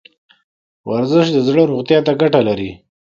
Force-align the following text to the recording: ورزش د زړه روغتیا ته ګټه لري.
ورزش 0.89 1.25
د 1.33 1.37
زړه 1.47 1.61
روغتیا 1.71 1.99
ته 2.05 2.11
ګټه 2.21 2.41
لري. 2.47 2.71